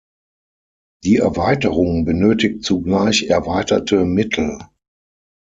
[1.03, 4.57] Die Erweiterung benötigt zugleich erweiterte Mittel.